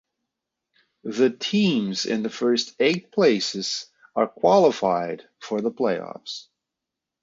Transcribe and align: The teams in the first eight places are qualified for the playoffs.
The 1.03 1.29
teams 1.29 2.07
in 2.07 2.23
the 2.23 2.29
first 2.31 2.75
eight 2.79 3.11
places 3.11 3.85
are 4.15 4.25
qualified 4.27 5.29
for 5.39 5.61
the 5.61 5.69
playoffs. 5.69 6.47